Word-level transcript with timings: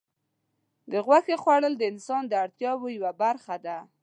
د 0.91 0.93
غوښې 1.05 1.35
خوړل 1.41 1.73
د 1.77 1.83
انسان 1.91 2.23
د 2.27 2.33
اړتیاوو 2.43 2.93
یوه 2.97 3.11
برخه 3.23 3.55
ده. 3.65 3.77